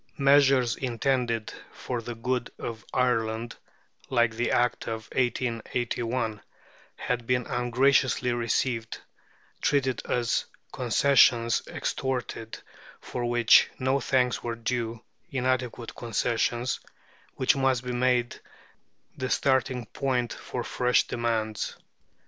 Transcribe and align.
Measures 0.17 0.75
intended 0.77 1.53
for 1.71 2.01
the 2.01 2.15
good 2.15 2.49
of 2.57 2.83
Ireland, 2.91 3.55
like 4.09 4.31
the 4.33 4.49
Land 4.49 4.63
Act 4.65 4.87
of 4.87 5.07
1881, 5.13 6.41
had 6.95 7.27
been 7.27 7.45
ungraciously 7.45 8.33
received, 8.33 8.97
treated 9.61 10.01
as 10.09 10.45
concessions 10.73 11.61
extorted, 11.67 12.57
for 12.99 13.25
which 13.25 13.69
no 13.77 13.99
thanks 13.99 14.41
were 14.43 14.55
due 14.55 15.03
inadequate 15.29 15.93
concessions, 15.95 16.79
which 17.35 17.55
must 17.55 17.83
be 17.83 17.91
made 17.93 18.39
the 19.15 19.29
starting 19.29 19.85
point 19.85 20.33
for 20.33 20.63
fresh 20.63 21.03
demands. 21.05 21.77